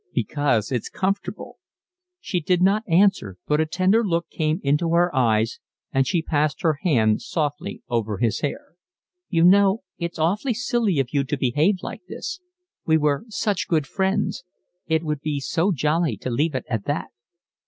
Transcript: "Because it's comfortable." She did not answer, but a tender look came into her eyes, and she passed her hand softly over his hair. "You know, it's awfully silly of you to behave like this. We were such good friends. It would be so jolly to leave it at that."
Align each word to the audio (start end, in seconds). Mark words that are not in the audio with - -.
"Because 0.15 0.71
it's 0.71 0.89
comfortable." 0.89 1.59
She 2.19 2.39
did 2.39 2.59
not 2.59 2.81
answer, 2.89 3.37
but 3.45 3.59
a 3.61 3.67
tender 3.67 4.03
look 4.03 4.27
came 4.31 4.59
into 4.63 4.93
her 4.93 5.15
eyes, 5.15 5.59
and 5.93 6.07
she 6.07 6.23
passed 6.23 6.63
her 6.63 6.79
hand 6.81 7.21
softly 7.21 7.83
over 7.87 8.17
his 8.17 8.39
hair. 8.39 8.73
"You 9.29 9.43
know, 9.43 9.83
it's 9.99 10.17
awfully 10.17 10.55
silly 10.55 10.97
of 10.97 11.13
you 11.13 11.23
to 11.25 11.37
behave 11.37 11.83
like 11.83 12.01
this. 12.07 12.39
We 12.83 12.97
were 12.97 13.25
such 13.27 13.67
good 13.67 13.85
friends. 13.85 14.43
It 14.87 15.03
would 15.03 15.21
be 15.21 15.39
so 15.39 15.71
jolly 15.71 16.17
to 16.17 16.31
leave 16.31 16.55
it 16.55 16.65
at 16.67 16.85
that." 16.85 17.09